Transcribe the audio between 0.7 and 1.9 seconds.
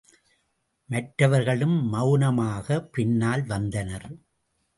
மற்றவர்களும்